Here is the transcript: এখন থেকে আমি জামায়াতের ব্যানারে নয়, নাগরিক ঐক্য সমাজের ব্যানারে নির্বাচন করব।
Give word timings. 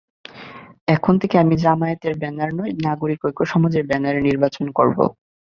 এখন 0.87 1.13
থেকে 1.21 1.35
আমি 1.37 1.55
জামায়াতের 1.57 2.13
ব্যানারে 2.17 2.53
নয়, 2.59 2.73
নাগরিক 2.85 3.19
ঐক্য 3.25 3.41
সমাজের 3.45 3.83
ব্যানারে 3.87 4.19
নির্বাচন 4.21 4.65
করব। 4.77 4.97